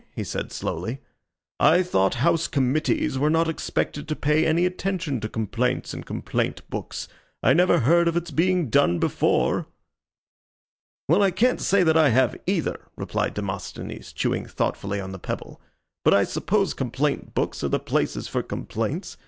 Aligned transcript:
he 0.15 0.23
said, 0.23 0.51
slowly. 0.51 0.99
"I 1.59 1.83
thought 1.83 2.15
house 2.15 2.47
committees 2.47 3.19
were 3.19 3.29
not 3.29 3.47
expected 3.47 4.07
to 4.07 4.15
pay 4.15 4.47
any 4.47 4.65
attention 4.65 5.19
to 5.19 5.29
complaints 5.29 5.93
in 5.93 6.03
complaint 6.05 6.67
books. 6.71 7.07
I 7.43 7.53
never 7.53 7.81
heard 7.81 8.07
of 8.07 8.17
its 8.17 8.31
being 8.31 8.69
done 8.71 8.97
before." 8.97 9.67
"Well, 11.07 11.21
I 11.21 11.29
can't 11.29 11.61
say 11.61 11.83
that 11.83 11.97
I 11.97 12.09
have 12.09 12.35
either," 12.47 12.79
replied 12.97 13.35
Demosthenes, 13.35 14.11
chewing 14.11 14.47
thoughtfully 14.47 14.99
on 14.99 15.11
the 15.11 15.19
pebble, 15.19 15.61
"but 16.03 16.15
I 16.15 16.23
suppose 16.23 16.73
complaint 16.73 17.35
books 17.35 17.63
are 17.63 17.69
the 17.69 17.77
places 17.77 18.27
for 18.27 18.41
complaints. 18.41 19.17